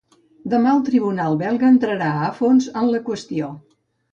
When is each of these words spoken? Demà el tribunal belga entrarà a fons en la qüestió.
Demà 0.53 0.71
el 0.77 0.81
tribunal 0.87 1.37
belga 1.43 1.69
entrarà 1.73 2.09
a 2.23 2.33
fons 2.41 2.73
en 2.83 2.91
la 2.95 3.03
qüestió. 3.11 3.53